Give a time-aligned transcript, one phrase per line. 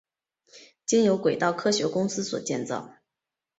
[0.83, 2.95] 经由轨道科学公司所建造。